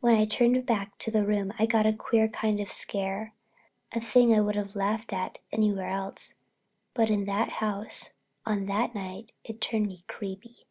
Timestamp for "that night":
8.66-9.30